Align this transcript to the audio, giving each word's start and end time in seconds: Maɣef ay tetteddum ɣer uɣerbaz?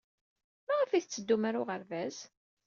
Maɣef 0.67 0.91
ay 0.91 1.01
tetteddum 1.03 1.43
ɣer 1.45 1.55
uɣerbaz? 1.61 2.17